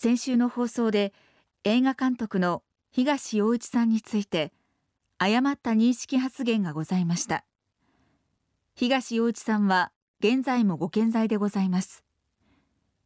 [0.00, 1.12] 先週の放送で
[1.64, 4.52] 映画監督の東洋一さんについて
[5.18, 7.44] 誤った認識発言がございました。
[8.76, 9.90] 東洋一さんは
[10.20, 12.04] 現在もご健在でございます。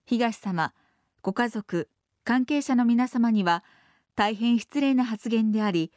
[0.05, 0.75] 東様
[1.23, 1.89] ご家族
[2.25, 3.65] 関係者の皆様には
[4.15, 5.93] 大変失礼な発言であり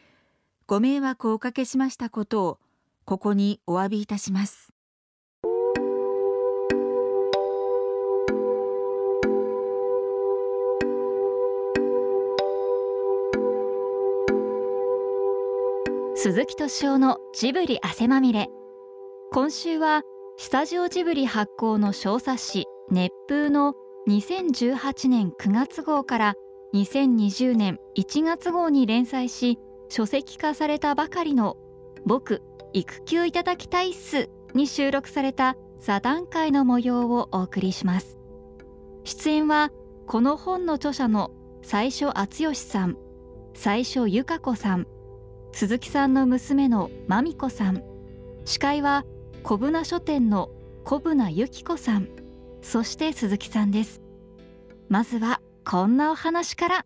[0.66, 2.59] ご迷惑をおかけしましたことを
[3.04, 4.75] ここにお詫びいたします。
[16.25, 18.49] 鈴木敏夫のジブリ汗まみれ。
[19.31, 20.02] 今週は
[20.38, 23.75] スタジオジブリ発行の小冊子熱風の
[24.09, 26.34] 2018年9月号から
[26.73, 31.57] 2020年1月号に連載し書籍化されたばかりの
[32.07, 32.41] 僕
[32.73, 38.17] 育休いただきたいっすに収録された座談会の模様をお送りします。
[39.03, 39.70] 出演は
[40.07, 41.29] この本の著者の
[41.62, 42.98] 最初敦義さん
[43.54, 44.87] 最初由香子さん
[45.55, 47.81] 鈴木さんの娘のまみこさん。
[48.43, 49.05] 司会は
[49.41, 50.49] 小舟書店の
[50.84, 52.09] 小舟由紀子さん。
[52.61, 54.01] そして鈴木さんです。
[54.89, 56.85] まずはこんなお話から。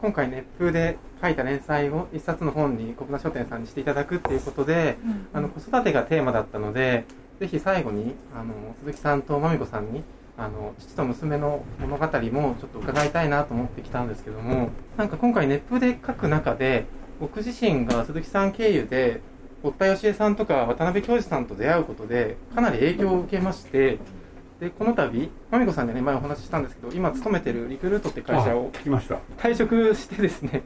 [0.00, 7.06] 今回熱風で書いた連載を一冊の本に小舟書店さんにしていただくっていうことで、うんうん、あの子育てがテーマだったので
[7.40, 10.04] ぜひ最後にあの鈴木さんとまみこさんに
[10.38, 16.84] あの父と娘の物語もちょっと伺いたいなと思ってきたんですけどもなんか今回熱風で書く中で
[17.20, 19.20] 僕自身が鈴木さん経由で
[19.62, 23.98] 堀田芳恵さんとか渡辺教授さんと出会うことでかなり影響を受けまして
[24.60, 28.70] でこの度まみこさんにね前お話ししたんですけど今勤めてるリクルートって会社を
[29.38, 30.62] 退職してですね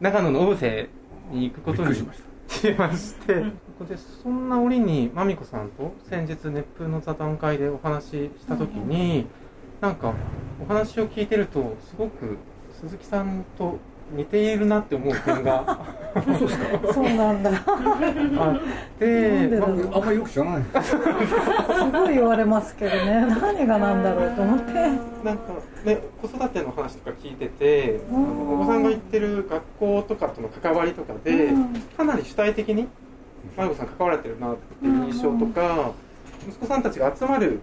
[0.00, 0.88] 長野の小布施
[1.32, 9.26] に行くことにしましたしまして、でそんな折にまみこさんと先日熱風の座談会でお話しした時に、
[9.80, 10.12] なんか
[10.62, 12.36] お話を聞いてるとすごく
[12.80, 13.78] 鈴木さんと
[14.12, 15.78] 似ているなって思う点が。
[16.92, 17.50] そうなんだ。
[17.50, 20.64] あってまあ、あんまりよく知らない。
[20.82, 20.96] す
[21.92, 23.26] ごい言われますけどね。
[23.40, 24.72] 何がなんだろうと思って。
[24.72, 25.52] なんか
[25.84, 31.50] ね子育ての話とか聞いててあのお子さんが行ってる学校とかとの関わりとかで、
[31.96, 32.88] かなり主体的に
[33.56, 35.92] 迷子さん関われてるなっていう印象とか、
[36.48, 37.60] 息子さんたちが集まる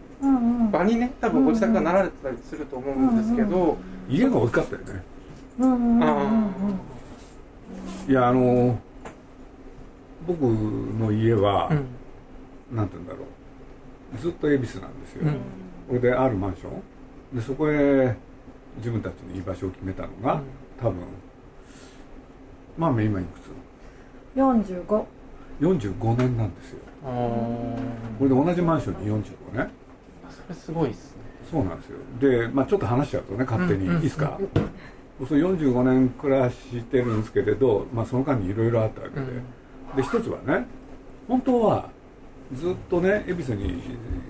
[0.71, 3.77] 場にね多分ご自宅がなられてたりすると思うんですけど、
[4.09, 5.03] 家が大きかったよね
[5.57, 5.61] い
[8.13, 8.79] やあの
[10.27, 11.87] 僕の家は、うん、
[12.77, 13.25] なんて言うんだろう。
[14.19, 15.31] ずっと恵比寿なんですよ、うん、
[15.87, 16.83] これであるマンション。
[17.37, 18.15] でそこへ
[18.77, 20.43] 自分たちの居場所を決めたのが、うん、
[20.79, 21.01] 多分
[22.77, 23.45] まあ今いくつ
[24.37, 25.05] ？45
[25.59, 26.81] 45年なんですよ。
[27.03, 27.75] こ
[28.21, 29.71] れで同じマンションに45年
[30.29, 31.23] それすごいですね。
[31.49, 31.97] そうなんですよ。
[32.19, 34.39] で、まあ、ちょっと話しちゃうとね勝手に、いいですか、
[35.25, 40.67] そう45年暮らしてるんですけれど、まあ、その間にいろいろあったわけで、うん、で一つはね
[41.27, 41.89] 本当は
[42.53, 43.81] ずっとね恵比寿に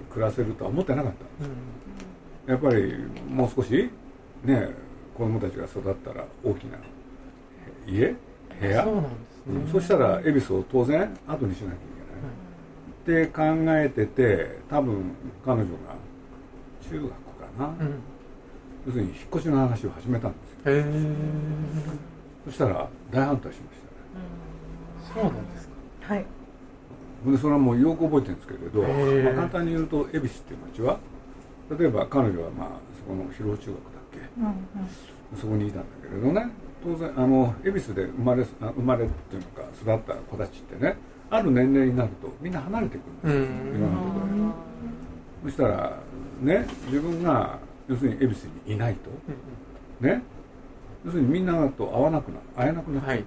[0.09, 1.45] 暮らせるとは思ってなかった。
[1.45, 2.95] うん、やっぱり
[3.29, 3.89] もう少し
[4.43, 4.69] ね
[5.15, 6.77] 子供たちが育ったら大きな
[7.85, 8.15] 家
[8.59, 8.83] 部屋。
[8.83, 11.79] そうなんです、ね、うん、そしたら恵比寿を当然後にしなきゃい
[13.05, 13.41] けない、って考
[13.77, 15.11] えてて多分
[15.45, 15.95] 彼女が
[16.89, 17.15] 中学か
[17.59, 17.73] な、
[18.85, 20.85] 要するに引っ越しの話を始めたんですへ
[22.45, 23.79] そしたら大反対しまし
[25.13, 26.13] たね、そうなんですか。
[26.13, 26.25] はい。
[27.25, 28.81] でそれはもうよく覚えてるんですけれど、
[29.23, 30.99] まあ、簡単に言うと恵比寿っていう町は
[31.77, 36.49] 例えば彼女はまあそこの広尾中学だっけ、うんうん、そこにいたんだけれどね
[36.83, 40.95] 当然あの恵比寿で生まれ生まれっていうのか育った子たちってね
[41.29, 44.25] ある年齢になるとみんな離れていくんですよ、いろんなところ。
[44.27, 44.53] に
[45.43, 45.97] そしたら
[46.41, 49.09] ね自分が要するに恵比寿にいないと、
[49.99, 50.21] ね
[51.05, 53.25] 要するにみんなと会わなくな会えなくなっちゃうと、はい、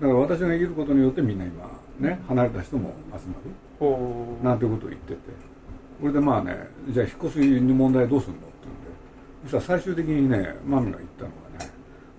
[0.00, 4.44] だから私が生きることによってみんな今ね離れた人も集まる。
[4.44, 5.50] なんてことを言ってて。
[6.00, 6.56] これでまあね
[6.88, 8.80] じゃあ引っ越しの問題どうするのって言うん
[9.44, 11.30] でそしたら最終的にねマミが言ったの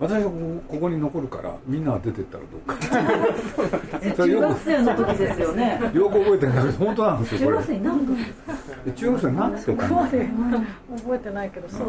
[0.00, 2.74] 私がここに残るからみんなが出てったらどうか。
[4.24, 5.80] 中学生の時ですよね。
[5.94, 8.92] よく覚えてるんだけど本当なんですよ中学生何分ですか？
[8.96, 9.88] 中学生何つとか？
[9.88, 11.88] 覚えてないけどそう、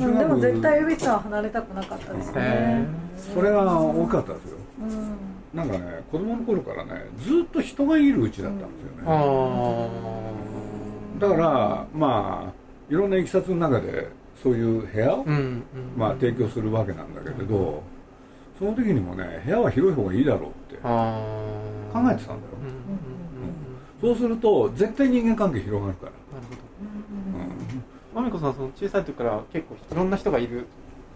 [0.00, 2.86] うん、でも絶対指さは離れたくなかったですね。
[3.34, 4.56] それが大きかったですよ、
[5.54, 9.24] うん、なんかね子供の頃からねずっと人がいるうちだったんですよね、
[11.14, 12.52] うん、だからまあ
[12.90, 14.08] いろんないきさつの中で
[14.42, 15.14] そういう部屋？
[15.14, 15.24] を、
[15.96, 17.82] まあ、提供するわけなんだけれど、
[18.58, 20.84] その時にもね部屋は広い方がいいだろうって考えて
[21.92, 22.16] たんだよ、
[24.00, 26.12] そうすると絶対人間関係広がるから、
[28.14, 30.66] まみこさんその小さい時から結構いろんな人がいる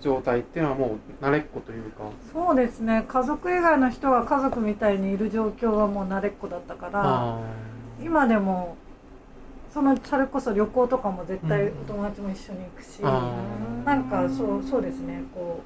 [0.01, 2.05] 状態っていうのはもう慣れっこというか。
[2.33, 3.05] そうですね。
[3.09, 7.41] 家族以外の人が家族みたいにいる状況はもう慣れっこだったから
[8.01, 8.77] 今でも
[9.77, 15.23] そのそれこそ旅行とかも絶対お友達も一緒に行くし、うん、なんかそうそうですね。
[15.35, 15.61] こ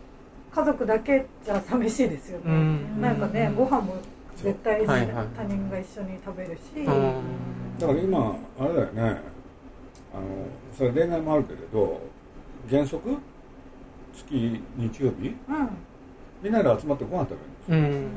[0.51, 3.95] う家族だけじゃ寂しいですよね、うん、なんかねご飯も
[4.35, 9.21] 絶対、他人が一緒に食べるし、だから今あれだよね。
[10.13, 10.23] あの
[10.77, 12.01] それ恋愛もあるけれど
[12.69, 13.17] 原則
[14.13, 15.69] 月日曜日、うん、
[16.43, 17.37] みんなで集まってご飯食
[17.69, 18.09] べるんで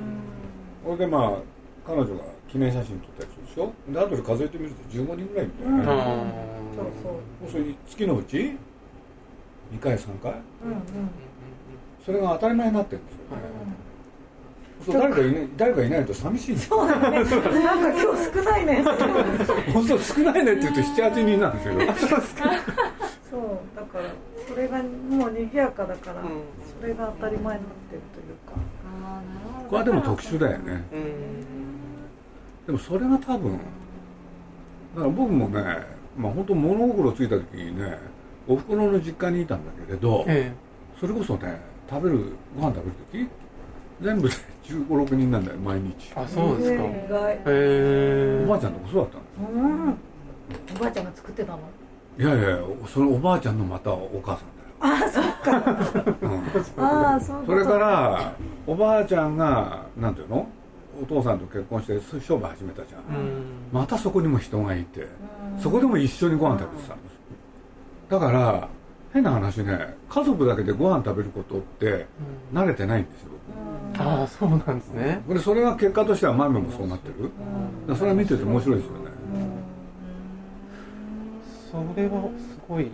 [0.81, 1.52] すよ、それでまあ
[1.85, 3.73] 彼女が記念写真撮ったりするでしょ？
[3.91, 5.83] で後で数えてみると15人ぐらいみたいなね、
[6.75, 7.09] そうそ
[7.47, 7.51] う。
[7.51, 8.57] それ月のうち
[9.73, 10.79] ？2回3回、うんうん、
[12.05, 13.21] それが当たり前になってるんですよ。
[13.35, 13.43] ね、
[14.85, 17.23] そう誰かいない誰かいないと寂しいそうだね。
[17.23, 18.83] なんか今日少ないね
[19.73, 21.73] 本当少ないねって言うと78人なんですよ。
[23.29, 23.41] そう
[23.75, 24.03] だから
[24.47, 26.43] それがもう賑やかだから、うん、
[26.79, 28.53] それが当たり前になってるというか。
[28.85, 29.69] あなるほど。
[29.69, 30.83] これはでも特殊だよね、
[32.65, 33.51] でもそれが多分
[34.95, 35.63] だから僕もね
[36.17, 37.97] まあ本当物心ついた時にね
[38.47, 42.25] おふくろの実家にいたんだけれど、ええ、それこそね食べる
[42.57, 43.29] ご飯食べる時
[44.01, 46.11] 全部で1 5 6人なんだよ毎日。
[46.15, 46.83] あそうですか。
[46.83, 48.43] へえ。
[48.45, 49.49] おばあちゃんとこそうだったの。
[49.49, 49.89] うん。
[50.75, 51.59] おばあちゃんが作ってたの？
[52.17, 55.05] いやいやそれおばあちゃんのまたお母さんだよ。
[55.05, 55.51] あそっか、
[56.21, 58.35] うん、あそうそれから
[58.67, 60.47] おばあちゃんがなんていうの？
[61.01, 63.01] お父さんと結婚して商売始めたじゃん。
[63.71, 65.07] またそこにも人がいて
[65.59, 67.13] そこでも一緒にご飯食べてたんです
[68.09, 68.69] だから
[69.13, 72.05] 変な話ね家族だけでご飯食べることって
[72.53, 73.29] 慣れてないんですよ。
[73.99, 75.21] ああそうなんですね。
[75.27, 77.29] でそれが結果としてはマミもそうなってる。
[77.95, 78.99] それは見てて面白いですよね。
[81.71, 82.91] それはすごい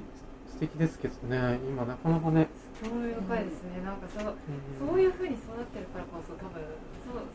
[0.50, 1.60] 素敵ですけどね。
[1.70, 2.48] 今なかなかね。
[2.82, 3.82] 興味深いですね。
[3.84, 4.34] なんかそ,、う
[4.90, 6.62] そういうふうに育ってるからこそ多分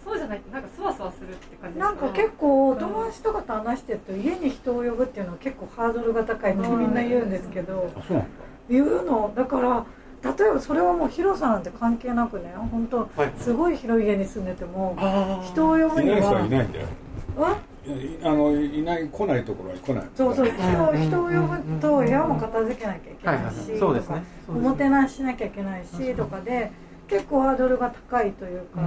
[0.05, 7.91] そうそうじゃないなんかそわそわするって感じなんか結構友達とかと話してると家に人を呼ぶっていうのは結構ハードルが高いってみんな言うんですけど、
[8.69, 9.85] 言うのだから
[10.23, 14.97] 例えばそれはもう広さなんて関係なくね本当、はい、すごい広い家に住んでても
[15.45, 16.87] 人を呼ぶにはいないんだよ。
[18.23, 20.05] あのいない来ないところは来ない。
[20.17, 24.23] そうそう人人を呼ぶと部屋も片付けなきゃいけないし、そうですね。
[24.49, 26.73] おもてなししなきゃいけないしとかで
[27.09, 28.81] 結構ハードルが高いというか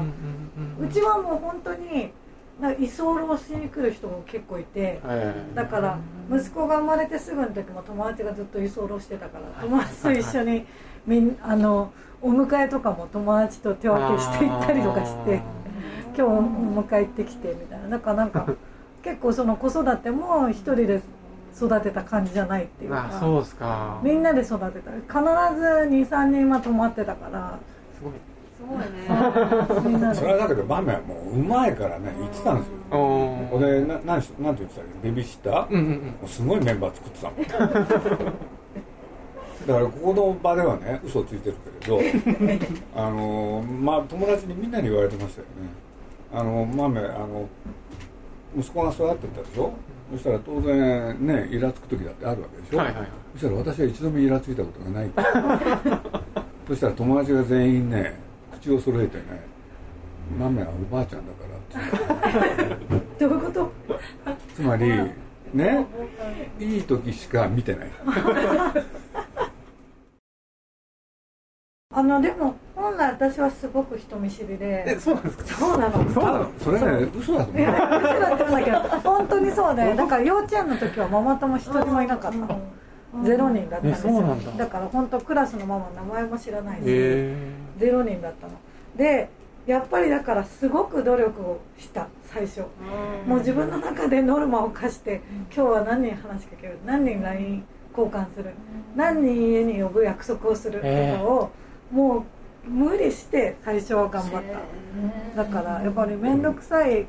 [0.82, 2.12] うちはもう本当に
[2.60, 5.00] なんか居候しに来る人も結構いて、
[5.54, 6.00] だから
[6.32, 10.66] 息子が生まれてすぐの時も友達がずっと居候してたから友達と一緒に
[11.06, 15.42] みんあのお迎えとかも友達と手分けして行ったりとかして
[16.08, 16.42] 今日お
[16.84, 17.90] 迎え行ってきてみたいな。
[17.90, 18.48] だからなんか
[19.04, 21.02] 結構その子育ても一人で
[21.56, 24.00] 育てた感じじゃないっていうかそうすか。
[24.02, 24.92] みんなで育てた。
[24.92, 27.60] 必ず23人は泊まってたから
[27.98, 28.14] すごい。
[28.58, 30.14] すごいね。
[30.16, 32.74] それはだけどマメはもううまいからね言ってたんですよ。
[33.52, 35.10] 俺な何て言ってたっけ？
[35.10, 38.28] ベビーシッター、うんうんうん、すごいメンバー作ってたもん。
[39.68, 42.66] だからここの場ではね嘘ついてるけれど
[42.96, 45.70] あのまあ友達にみんなに言われてましたよね。
[46.34, 47.46] あの豆あの
[48.58, 49.72] 息子が育ってたでしょ？
[50.14, 55.12] そしたら当然ねイラつく時だってあるわけでしょ、はいはいはい、そしたら私は一度もイラついたことがない
[56.68, 58.20] そしたら友達が全員ね
[58.60, 59.24] 口を揃えてね
[60.38, 63.72] 「マメはおばあちゃんだから」っ てどういうこと？
[64.56, 64.92] つまり
[65.54, 65.86] ね
[66.60, 67.88] いい時しか見てない。
[71.94, 74.84] あのでも本来私はすごく人見知りで。
[74.88, 75.46] えそうなんですか？
[75.56, 76.10] そうなの。
[76.12, 76.50] そうなの？
[76.60, 77.64] それね嘘だと思う。
[77.64, 82.62] 嘘だと思うんだけど本当にそうだよ、だから幼稚園の時はママ友一人もいなかったの、
[83.24, 84.68] 0人だったんですよ、うん、だ。
[84.68, 87.36] から本当クラスのまま名前も知らないし、え。
[87.80, 88.54] ー、0人だったの。
[88.96, 89.30] で
[89.66, 92.62] やっぱりだからすごく努力をした最初。
[93.28, 95.22] もう自分の中でノルマを課して
[95.54, 96.78] 今日は何人話しかける？
[96.86, 97.64] 何人 LINE
[97.98, 98.52] 交換する？
[98.96, 100.80] 何人家に呼ぶ約束をする？
[100.80, 101.52] とかを、
[101.92, 102.20] えー、も
[102.66, 107.06] う無理して最初は頑張った、えー、だからやっぱり面倒くさい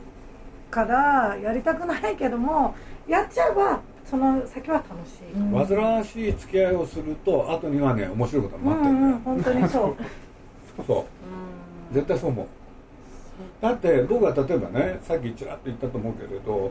[0.70, 2.74] からやりたくないけども
[3.06, 9.96] やっちゃえばその先は楽しい、煩わしい付き合いをすると後にはね面白いことが待ってるんだよ、うんうん、本当にそう。
[10.86, 11.06] そ
[11.90, 11.94] う。
[11.94, 12.46] 絶対そう思う。
[13.60, 16.70] だって僕は例えばねさっきちらっと言ったと思うけれど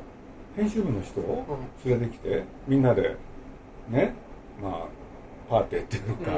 [0.55, 1.45] 編集部の人を
[1.85, 3.15] 連れてきてみんなで
[3.89, 4.13] ね
[4.61, 4.85] まあ
[5.49, 6.31] パーティーっていうのか、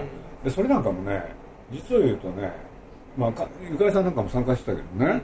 [0.44, 1.24] でそれなんかもね
[1.72, 2.51] 実を言うとね、
[3.18, 5.22] まあ、ゆかりさんなんかも参加してたけどね、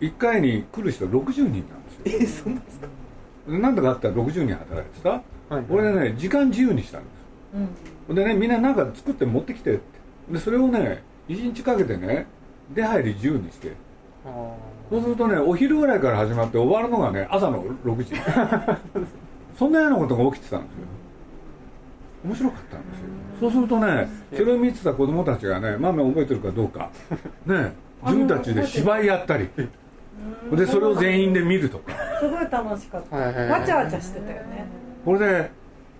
[0.00, 1.60] 1回に来る人60人なんで
[1.90, 2.18] すよ。
[2.22, 2.86] えそうなんですか？
[3.46, 7.20] なんでかって60人働いてさ、はい、俺ね、時間自由にしたんです。
[8.08, 10.00] うん、でねみんななんか作って持ってきてって。
[10.30, 12.26] でそれをね1日かけてね
[12.74, 13.72] 出入り自由にして。
[14.90, 18.14] そうするとねお昼ぐらいから始まって終わるのがね朝の6時。
[19.58, 20.86] そんなようなことが起きてたんですよ。
[22.24, 23.06] 面白かったんですよ。
[23.40, 26.90] そうするとねそれを見てた子供たちがねママ覚えてるかどうか。
[27.46, 27.72] ね
[28.04, 29.48] 自分たちで芝居やったり
[30.56, 31.92] でそれを全員で見るとか。
[32.20, 33.16] すごい楽しかった。
[33.16, 33.32] わ
[33.64, 34.66] ちゃわちゃしてたよね。
[35.04, 35.50] これ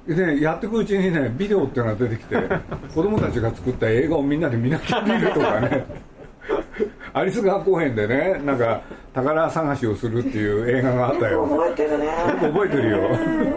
[0.07, 2.37] でね、やっていくうちにねビデオっていうのが出てきて
[2.95, 5.85] 子供たちが作った映画をみんなで見なきゃ見るとかね。
[7.13, 8.81] アリス川公園でねなんか
[9.13, 11.43] 宝探しをするっていう映画があったよ。
[11.43, 12.07] よく覚えてるね。
[12.07, 12.97] よく覚えてるよ。
[12.99, 13.09] よ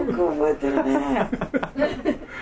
[0.05, 1.29] く覚えてるね。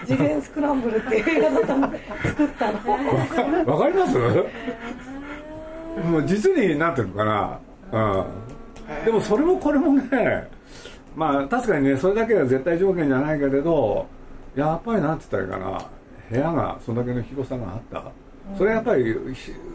[0.06, 1.92] 次元スクランブルっていう映画だったの
[2.24, 3.74] 作ったの。
[3.74, 4.18] わかります？
[6.10, 7.60] もう実になってるかな
[7.92, 8.26] うん。
[9.06, 10.50] でもそれもこれもね
[11.16, 14.06] まあ確かにねそれだけは絶対条件じゃないけれど
[14.56, 15.86] やっぱりなんて言ったらいいかな
[16.30, 18.12] 部屋がそれだけの広さがあった。
[18.58, 19.16] それはやっぱり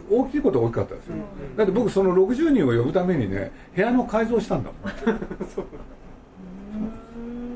[0.09, 1.17] 大きいことが大きかったですよ、う
[1.53, 4.91] ん、だって僕その60人を呼ぶためにね部屋の改造したんだもん。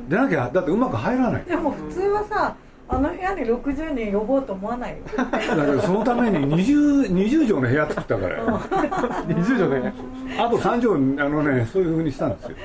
[0.09, 1.43] でなきゃだってうまく入らない。
[1.43, 2.55] でも普通はさ
[2.91, 4.97] あの部屋に60人呼ぼうと思わないよ。
[5.15, 8.59] だけどそのために 20, 20畳の部屋作ったから。
[8.59, 9.93] 20畳ね
[10.37, 12.57] あと3畳あのねそういうふうにしたんですよ。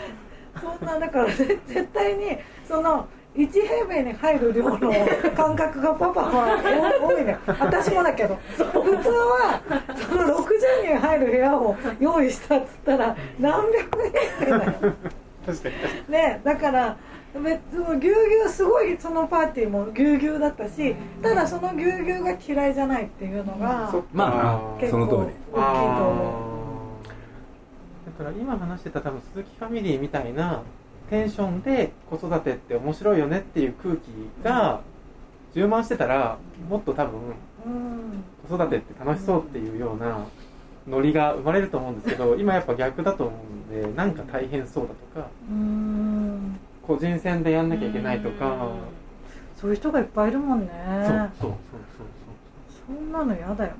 [0.61, 3.06] そんなだから絶対にその
[3.37, 4.92] 1平米に入る量の
[5.37, 7.38] 感覚がパパは多いね。
[7.47, 8.37] 私もだけど。
[8.56, 9.61] 普通は
[9.95, 14.95] その60人入る部屋を用意したっつったら何百人だよ。
[16.09, 16.97] ねだから
[17.43, 18.12] 別ぎゅうぎゅ
[18.47, 26.52] うすごいそのパーティーもぎゅうぎゅうだったし、ただそのぎゅうぎゅうが嫌いじゃないっていうのがまあ結構大きいと思
[27.02, 27.07] う
[28.19, 30.62] だから今話してた多分鈴木ファミリーみたいな
[31.11, 34.09] テンションで子育てって面白いよねっていう空気
[34.43, 34.81] が
[35.55, 36.38] 充満してたら
[36.69, 37.21] もっと多分
[38.49, 40.26] 子育てって楽しそうっていうような
[40.87, 45.28] ノリが生まれると思うんですけど今やっぱ逆だと思うんでなんか大変そうだとか
[46.87, 48.69] 個人戦でやんなきゃいけないとか。
[49.61, 50.71] そういう人がいっぱいいるもんね。
[51.07, 51.50] そうそうそう
[52.88, 53.76] そうそんなの嫌だよね。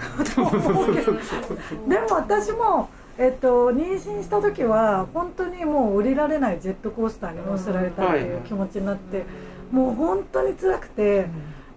[1.88, 2.88] でも私も
[3.20, 9.26] えっと、妊娠した時は本当にもう降りられないジェットコースターに乗せられたっていう気持ちになって、
[9.70, 11.26] もう本当に辛くて、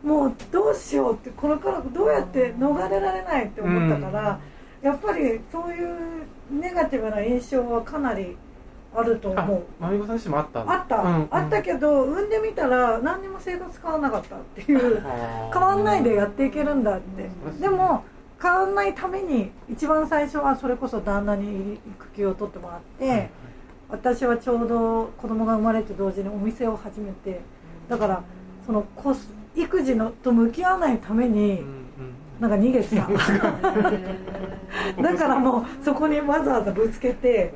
[0.06, 4.40] もうどうしようってこれからどうやって逃れられないって思ったから、
[4.82, 8.38] やっぱりそういうネガティブな印象はかなり
[8.96, 9.64] あると思う。
[9.82, 15.02] あったあった、うん、あったけど産んでみたら何にも生活変わらなかったっていう。
[15.52, 17.30] 変わんないでやっていけるんだって。
[17.60, 18.04] でも
[18.42, 23.30] 変わらないために一番最初はそれこそ旦那に育休を取ってもらって、
[23.90, 27.42] 私はちょうど子供が生まれて同時にお店を始めて。
[27.90, 28.24] だから
[28.66, 28.86] その
[29.56, 31.64] 育児のと向き合わないために、
[32.40, 33.08] なんか逃げてた。
[35.02, 37.54] だからもうそこにわざわざぶつけて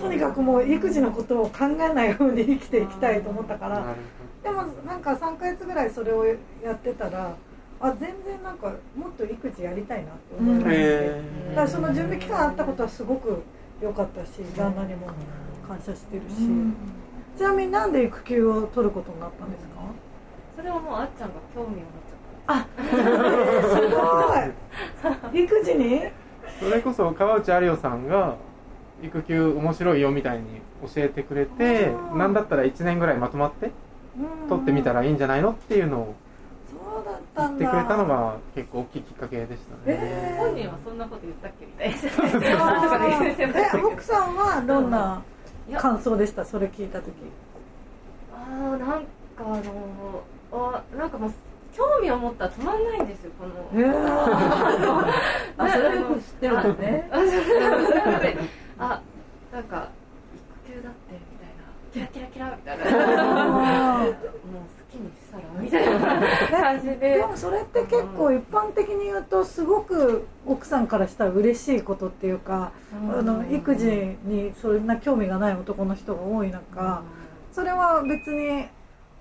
[0.00, 3.94] とにかくもう育児のことを考えないように生きていきたいと思ったから
[4.42, 6.34] でもなんか3ヶ月ぐらいそれをや
[6.72, 7.34] ってたら
[7.80, 13.42] あ全然なんかもっと育児やりたいなって思いまして、だからその準備期間あったことはすごく
[13.82, 15.08] 良かったし旦那にも
[15.68, 16.36] 感謝してるし、
[17.36, 19.80] ちなみになんで育休を取ることになったんですか？
[20.56, 21.76] それはもうあっちゃんが興味を持っ
[22.46, 22.86] あ、す
[25.32, 25.44] ごい。
[25.44, 26.02] 育児に？
[26.60, 28.36] それこそ川内有代さんが
[29.02, 30.44] 育休面白いよみたいに
[30.82, 33.70] 教えてくれて何だったら1年ぐらいまとまって
[34.48, 36.14] 取ってみたらいいんじゃないのっていうのを
[37.36, 41.96] 言ってくれたのが結構大きいきっかけでしたね、えー、本人はそんなこと言ったっけみたいな。
[43.76, 45.22] え奥さんはどんな
[45.78, 46.44] 感想でした？
[46.46, 47.12] それ聞いた時。
[48.32, 49.04] ああなんか
[49.40, 50.22] あの
[50.52, 51.32] あなんかもう
[51.76, 53.92] 興味を持ったら止まんないんですよこの、えー、
[55.58, 57.08] あそれも知ってるんですね。
[57.12, 58.36] あそれ
[58.78, 59.00] あ
[59.52, 59.88] なんか
[60.66, 61.62] 育休だってみたいな。
[61.92, 63.98] キラキラキラみたいな。
[63.98, 64.12] もう
[64.98, 66.00] にしたらみたい
[66.50, 66.96] な感じで。
[66.96, 77.02] でもそれって結構一般的に言うとすごく奥さんからしたら嬉しいことっていうか、あの育児にそんな興味がない男の人が多い中、
[77.52, 78.66] それは別に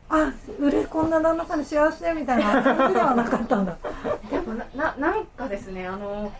[0.09, 3.77] あうれこんな旦那さんに幸せみたいな感じではなかったんだ。
[4.29, 6.31] でもなななんかですねあの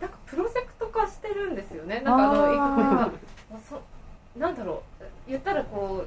[0.00, 2.02] なんかプロジェクト化してるんですよね。
[2.04, 3.80] なんかあの育児が
[4.36, 6.04] なんだろう言ったらこ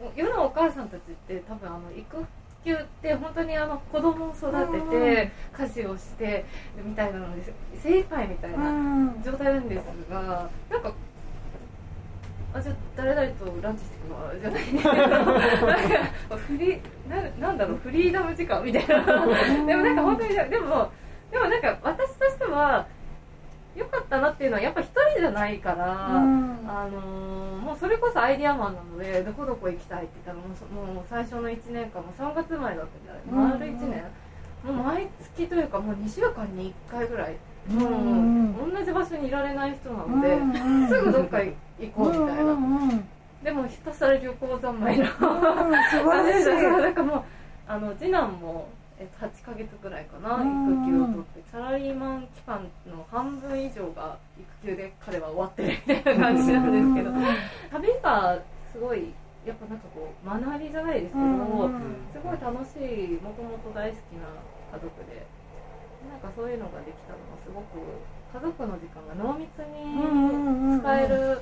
[0.00, 2.24] う世のお母さんたちって多分あの育
[2.64, 6.44] 休って本当にあの子供を育てて家事をして
[6.76, 10.92] みたいなので精一杯みたいな状態なんですがなんか
[12.52, 15.24] あじゃあ誰々とランチしてくのじゃないなん
[16.28, 18.96] かフリななんだろうフリーダム時間みたいな。
[19.66, 20.90] でもなんか本当にでも
[21.30, 22.86] でもなんか私としては
[23.76, 34.04] 良かったなっていうのはやっぱ一人じゃないから、うん、あのー、もうそれこそアイディアマンなのでどこどこ行きたいって言ったらもうもう最初の1年間も3月前だったんじゃない、丸1年。
[34.64, 37.36] もう毎月というかもう2週間に1回ぐらい。
[37.68, 37.86] も
[38.66, 40.38] う同じ場所にいられない人なので、
[40.88, 41.54] すぐどっか行
[41.88, 42.56] こうみたいな、
[43.42, 46.62] でもひたすら旅行三昧の、素晴らしい。
[46.80, 47.22] なんかもう
[47.66, 48.68] あの次男も
[49.00, 54.18] え8ヶ月ぐらいかな育休を取ってサラリーマン期間の半分以上が
[54.62, 57.10] 育休で彼は終わってるみたいな感じなんですけど
[57.72, 58.38] 旅が
[58.70, 59.14] すごい
[59.46, 61.24] やっぱなんかこう学びじゃないですけど、
[62.12, 64.28] すごい楽しいもともと大好きな
[64.68, 65.24] 家族で
[66.12, 67.80] なんかそういうのができたのはすごく
[68.36, 71.40] 家族の時間が濃密に使える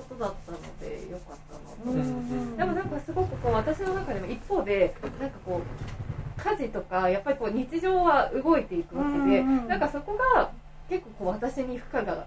[0.00, 10.50] ことだったのでよかったなと、でもなんかすごくこう私の中でも一方でなんかこう家事とかやっぱりこう日常は動いていくわけで、うんうん、なんかそこが
[10.88, 12.26] 結構こう私に負荷が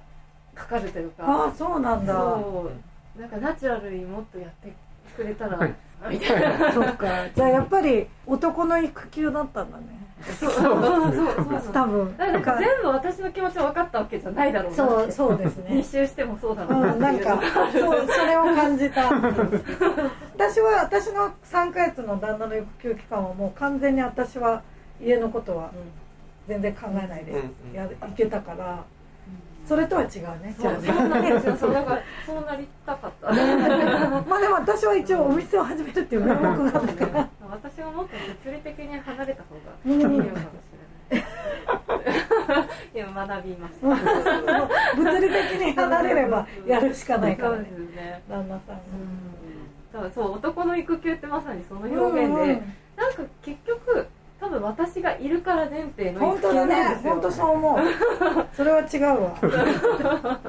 [0.55, 2.13] かかるというかあそうなんだ。
[2.13, 2.71] そ
[3.17, 3.19] う。
[3.19, 4.73] なんかナチュラルにもっとやって
[5.15, 5.59] くれたら、
[6.09, 6.73] みたいな。
[6.73, 7.29] そっか。
[7.35, 9.83] じゃあやっぱり男の育休だったんだね
[10.39, 11.73] そうそうそうそう。
[11.73, 12.17] 多分。
[12.17, 15.71] なんか全部私の気持ちは分かったわけじゃないだろうなそうそうですね。
[15.71, 16.97] 2周してもそうだろうな、う。
[16.97, 17.39] ん、なんか
[17.71, 19.09] そうそれを感じた。
[20.35, 24.61] 私は私の3か月の旦那の育休期間はもう完全に私は
[25.01, 25.71] 家のことは
[26.47, 28.83] 全然考えないでや、いけたから
[29.65, 30.09] それとは違う
[30.43, 30.53] ね。
[30.59, 31.55] そうそうなんですよ。
[31.55, 33.27] そうだからそうなりたかった。
[34.27, 36.41] まあでも私は一応お店を始めるっていう名目
[36.71, 37.29] があったから。
[37.49, 38.11] 私はもっと
[38.43, 40.43] 物理的に離れた方がいいかもしれない。
[42.93, 43.87] 今学びました。
[44.97, 48.21] 物理的に離れればやるしかないからね。
[48.29, 48.79] 旦那さん。
[49.93, 52.61] そうそう男の育休ってまさにその表現で、
[52.97, 54.07] なんか結局。
[54.43, 56.99] 多分私がいるから前提の本当だね。
[57.01, 57.79] 本当そう思う。
[58.53, 59.37] それは違うわ。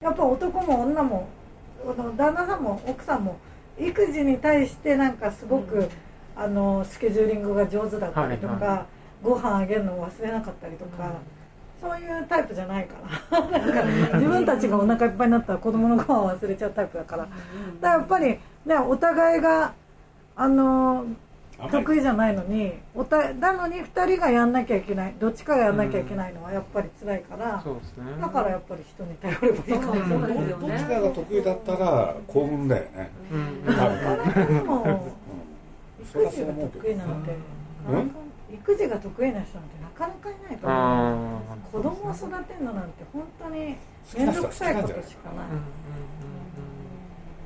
[0.00, 1.28] やっぱ男も女も
[2.16, 3.36] 旦那さんも奥さんも
[3.78, 5.88] 育児に対してなんかすごく、うん、
[6.34, 8.86] あのスケジューリングが上手だったりとか、はいはい、
[9.22, 11.12] ご飯あげるのを忘れなかったりとか、
[11.82, 12.94] うん、そういうタイプじゃないか
[13.30, 13.40] ら。
[13.50, 13.82] なんか
[14.14, 17.36] 自分たちがお腹いっぱいになったら子供のご飯を忘れちゃうタイプだから、だか
[17.80, 19.74] らやっぱりねお互いが
[20.40, 21.04] あの
[21.72, 25.14] 得意じゃないのにおたなのに2人がやんなきゃいけない。
[25.18, 29.94] どっちかがやんなきゃいけないのはやっぱり辛いから、うんね、だからやっぱり人に頼ればいいかも、
[30.28, 35.08] ね、どっちかが得意だったら幸運だよね、うん、なかなかでも、
[36.00, 37.08] 育児が得意なん。
[37.24, 37.36] て、
[38.54, 41.40] 育児が得意な人なんてなかなかいないと思う
[41.72, 43.76] 子供を育てるのなんて本当に
[44.16, 45.46] 面倒くさいことしかない。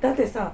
[0.01, 0.53] だってさ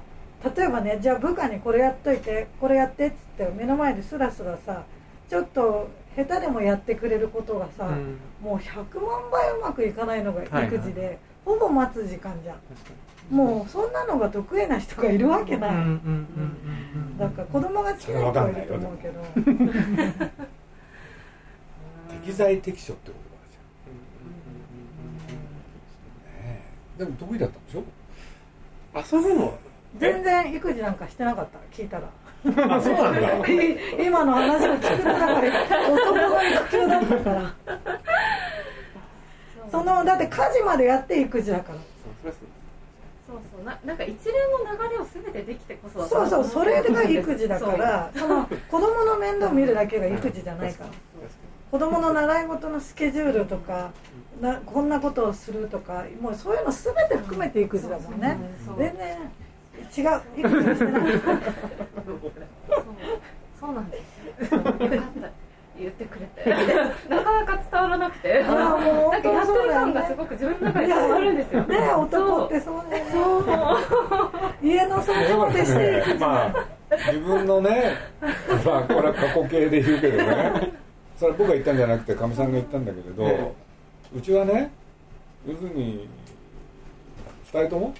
[0.56, 4.84] 例えばねじゃあ部下にこれやっといてこれやってっつって目の前でスラスラさ
[5.28, 11.08] ちょっと下手でもやってくれることがさ、うん、もう100万倍うまくいかないのが育児で、はい。
[11.08, 12.56] はい、ほぼ待つ時間じゃん。
[13.30, 15.72] もうそんなのが得意な人がいるわけない。
[17.16, 19.20] だから子供が好きな人はいると思うけど。
[22.10, 26.62] 適材適所ってことだじゃん、ね、
[26.98, 27.84] でも得意だったんでしょ？
[29.18, 29.58] 遊ぶの
[29.98, 32.08] 全然育児なんかしてなかった聞いたら。
[32.76, 33.20] あそうなんだ。
[34.02, 37.54] 今の話を聞く中で男の育休だったから。
[39.70, 41.78] そのだって家事までやって育児だから。
[42.24, 42.32] そう
[43.56, 43.64] そう。
[43.64, 50.90] ななんか一連の流れを全てできてこそそうそうそれが育児だからその子供の面倒見るだけが育児じゃないから。
[51.70, 53.92] 子供の習い事のスケジュールとか
[54.40, 58.36] なこんなことをするとかもうそういうの全て含めて育児だもんね。
[58.76, 59.18] 全然
[59.96, 60.20] 違う。
[63.58, 63.98] そうなんで
[64.44, 64.54] す。
[64.54, 64.80] よかった。
[65.78, 66.50] 言ってくれて。
[67.08, 68.44] なかなか伝わらなくて。
[68.44, 71.62] あもうなんかやってる感がすごく自分の中で伝わるんですよ。
[71.64, 73.06] ね男ってそうね。
[73.10, 73.46] そう。
[74.62, 76.54] 家の掃除までしてまあ
[77.06, 77.96] 自分のね
[78.64, 80.72] まあこれは過去形で言うけどね。
[81.16, 83.54] それは僕が言ったんじゃなくてかみさんが言ったんだけれど、
[84.14, 84.70] うちはね
[85.46, 86.08] 要するに
[87.52, 87.94] 2人とも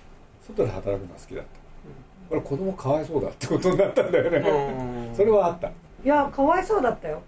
[0.46, 1.59] 外で働くのが好きだった
[2.30, 5.10] これ子供かわいそうだってことになったんだよね。
[5.16, 5.68] それはあった。
[5.68, 5.72] い
[6.04, 7.20] やかわいそうだったよ。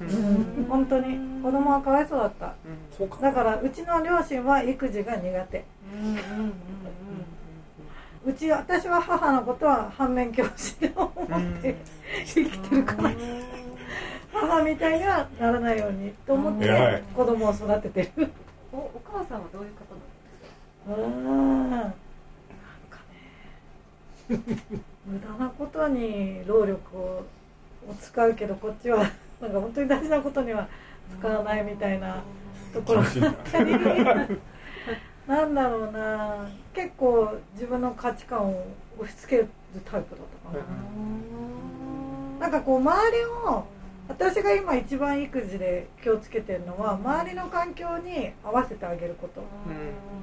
[0.00, 1.16] うん、本当に。
[1.42, 2.54] 子供はかわいそうだった、
[3.00, 5.64] うん、だからうちの両親は育児が苦手。
[8.26, 11.12] うち私は母のことは反面教師で思っ
[11.62, 11.76] て
[12.26, 13.12] 生きてるから。
[14.32, 18.28] 母みたいにはならないようにと思って子供を育ててる。
[18.72, 21.04] おお母さんはどういう方な
[21.86, 22.07] んですか？
[24.28, 27.24] 無駄なことに労力を
[28.00, 28.98] 使うけどこっちは
[29.40, 30.68] なんか本当に大事なことには
[31.18, 32.22] 使わないみたいな
[32.72, 33.02] ところ。
[33.02, 33.72] があったり
[35.26, 36.48] なんだろうな。
[36.72, 38.66] 結構自分の価値観を
[38.98, 39.48] 押し付ける
[39.84, 40.64] タイプだったか
[42.40, 42.46] な。
[42.46, 43.66] なんかこう周りを
[44.08, 49.42] 私が今一番育児で気をつけてるのは周りの環境に合わせてあげること、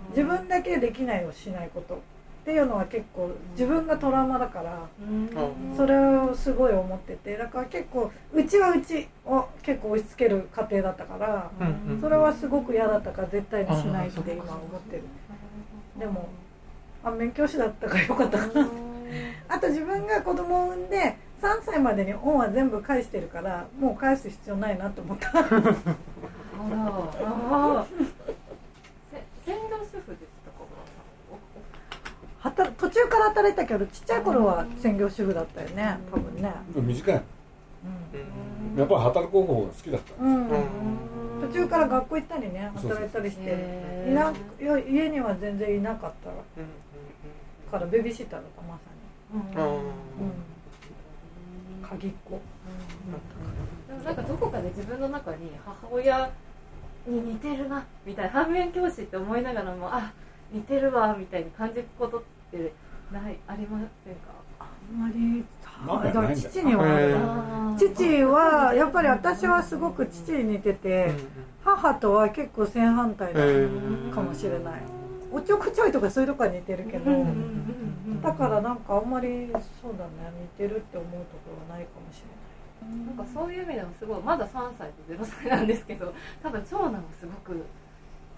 [0.09, 2.01] 自分だけできないをしないこと
[2.45, 4.88] っていうのは結構自分がトラウマだから、
[5.75, 11.49] それをすごい思っててだから結構うちはうちを結構押し付ける家庭だったから、
[11.99, 15.03] それはすごく嫌だったから絶対にしないって今思ってる。
[15.97, 16.29] でも
[17.03, 18.67] 反面教師だったからよかったかな。
[19.47, 25.29] あと自分が子供を産んで3歳までに恩は全部返してるからもう返す必要ないなと思った。
[25.29, 25.47] あら。
[25.49, 25.51] あ
[29.43, 30.51] 専業主婦でした
[32.51, 36.53] か途中から働いたけどちっちゃい頃は専業主婦だったよね多分ね。
[36.73, 40.49] 短い、うん、やっぱり働く方が好きだった、うん、
[41.41, 44.05] 途中から学校行ったりね働いたりして。
[44.07, 44.31] いな
[44.63, 46.29] 家には全然いなかった。
[47.71, 48.81] からベビーシッターだったまさ
[49.33, 49.81] に、うん。
[51.81, 52.39] 鍵っ子、
[53.87, 56.31] でもなんかどこかで自分の中に母親
[57.07, 58.31] に似てるなみたいな。
[58.31, 60.13] 反面教師って思いながらもあ
[60.51, 62.71] 似てるわみたいに感じることって
[63.11, 64.35] ないありませんか？
[64.57, 65.43] あんまり
[66.35, 71.11] 父には父はやっぱり私はすごく父に似てて
[71.63, 73.39] 母とは結構正反対だ
[74.13, 74.81] かもしれない。
[75.31, 77.11] おちょこちょいとかそういうとこは似てるけど
[78.23, 79.49] だからなんかあんまり
[79.81, 83.07] そうだね似てるって思うところはないかもしれない。
[83.07, 87.65] なんかそういう意味でもすごいまだ3歳と0歳なんですけど多分長男もすごく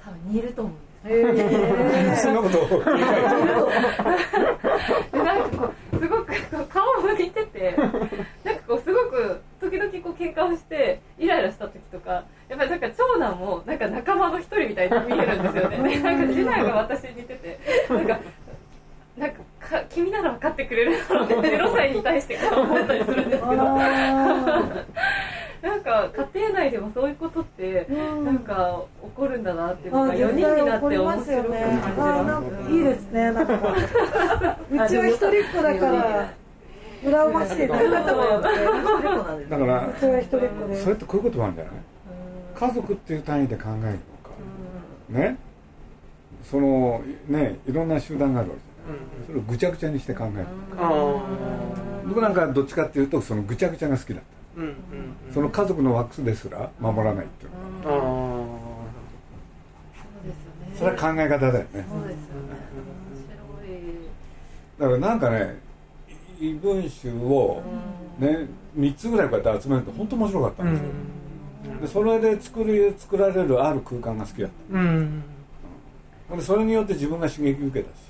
[0.08, 0.88] 多分似ると思うんです。
[1.10, 2.58] えー、そんなこと
[5.18, 6.34] なんかこうすごく
[6.68, 7.76] 顔も似てて
[8.44, 15.78] なんかこうすごく時々こう喧嘩をしてイライラした時とかやっぱりなんか長男もなんか仲間の一人みたいに見えるんですよね。
[16.02, 18.20] なんか次男が私に似ててなんか
[19.18, 23.64] なんかか君なら分かってくれるだろうね0歳に対して思ったりするんですけど。
[25.60, 27.88] なんか家庭内でもそういうことって
[28.24, 33.54] なんか起こるんだなっていうのが4人になって面白く感じます、いいですねなんか。
[34.72, 36.32] うちは一人っ子だから
[37.04, 37.76] 羨ましいな。
[39.50, 40.26] だからそれっ
[40.96, 41.74] てこういうこともあるんじゃない？
[42.56, 43.98] 家族っていう単位で考えるのか。
[45.10, 45.38] ね？
[46.44, 47.58] そのね？
[47.68, 48.62] いろんな集団があるわけ
[49.26, 50.48] それをぐちゃぐちゃにして考える
[52.08, 54.24] 僕なんかどっちかっていうとそのぐちゃぐちゃが好きだっ
[55.28, 57.52] た、その家族のワックスですら守らないっていう
[60.78, 61.86] それは考え方だよね。
[64.80, 65.60] だからなんかね
[66.40, 67.64] 異文集を
[68.20, 68.48] ね
[68.78, 70.90] 3つぐらいこうやって集めると本当面白かったんですよ、
[71.82, 75.24] でそれで作り作られるある空間が好きだった、うん、
[76.36, 78.02] でそれによって自分が刺激受けたし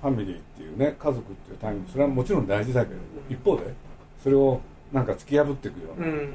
[0.00, 3.74] ファミリーっていうね家族っていう単位それはもちろん大事だけれど一方で
[4.22, 4.60] それを
[4.92, 6.12] なんか突き破っていくような、うん。
[6.12, 6.34] うん、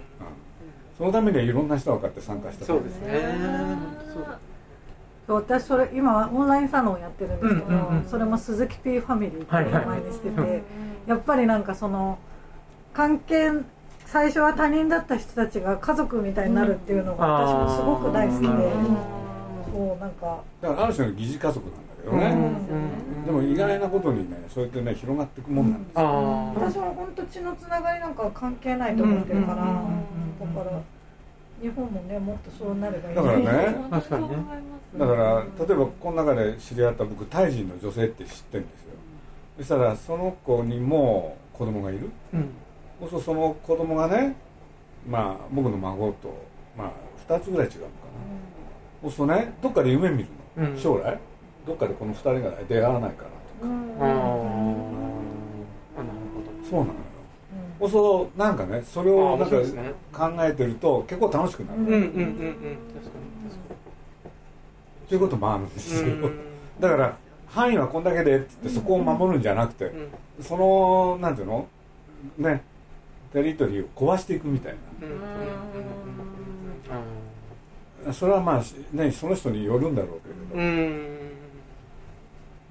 [0.98, 2.66] そのためにはいろんな人がこうやって参加した。
[2.66, 3.78] そうですね。
[5.26, 10.62] 私それ今オンラインサロンをやってるんですけど、うんうんうん、それも鈴木 P ファミリーっていう名前にしてて、はいはい、
[11.08, 12.20] やっぱりなんかその
[12.94, 13.52] 関係
[14.06, 18.48] 最初は他人だった人たちが家族みたいになるっていうのが私もすごく大好きで、
[19.72, 22.36] そうなんかだからある種の疑似家族なんだけどね、
[23.26, 26.04] でも意外なことにねそうやってね広がっていくもんなんですよ、
[26.56, 29.64] 私は本当血のつながりなんか関係ないと思ってるから、だ
[30.64, 30.82] から
[31.62, 33.16] 日本もねもっとそうなればいい。
[33.16, 33.76] だからね。
[33.90, 34.36] 確かにね。
[34.98, 38.90] だから例えばこの中で知り合った僕タイ人の女性って知ってるんですよ。
[39.58, 42.50] そしたらその子にも子供がいる、うん、
[43.00, 44.36] そうするとその子供がね
[45.08, 46.36] まあ僕の孫と
[46.78, 46.92] まあ
[47.28, 47.92] 2つぐらい違うのか
[49.04, 51.20] な、うん、そうするとねどっかで夢見るの、うん、将来
[51.66, 54.38] どっかでこの2人が出会わないかなとか、うん、なるほ
[56.64, 56.70] ど。
[56.70, 56.96] そうなのよ、
[57.82, 59.56] うん、そうなんかねそれをなんか
[60.14, 61.82] 考えてると結構楽しくなる。
[61.82, 62.06] うんうんうんうん。
[62.06, 62.20] 確か
[65.06, 66.16] にということもあるんですよ、
[66.80, 69.92] だから範囲はこんだけでっってそこを守るんじゃなくて、
[70.42, 71.68] そのなんていうの？
[72.38, 72.64] ね。
[73.32, 74.76] テリトリーを壊していくみたい
[78.06, 78.64] な、それはまあ
[78.96, 80.70] ねその人によるんだろうけれど、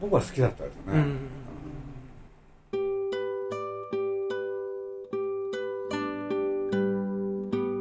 [0.02, 1.18] 僕は好きだったですね、うん。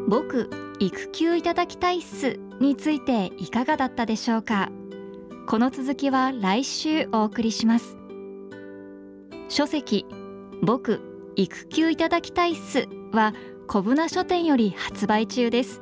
[0.08, 4.70] 僕育休いただきたいっすについていかがだったでしょうか？
[5.48, 7.98] この続きは来週お送りします。
[9.50, 10.06] 書籍
[10.62, 11.02] 僕
[11.36, 13.34] 育休いただきたいっすは
[13.68, 15.82] 小舟書店より発売中です。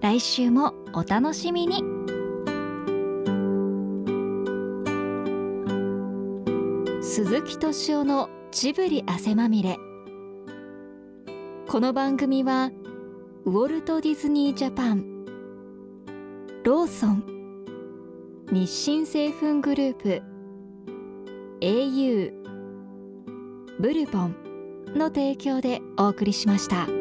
[0.00, 1.84] 来週もお楽しみに
[7.16, 9.78] 鈴木敏夫のジブリ汗まみれ
[11.66, 12.70] この番組は
[13.46, 15.24] ウォルト・ディズニー・ジャパン
[16.62, 17.24] ローソン
[18.52, 20.22] 日清製粉グループ
[21.62, 22.32] au
[23.80, 24.36] ブルボン
[24.94, 26.95] の提供でお送りしました。